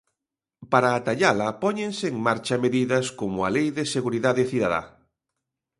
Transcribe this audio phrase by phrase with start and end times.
[0.71, 4.81] Para atallala, póñense en marcha medidas como a Lei de Seguridade Cidadá.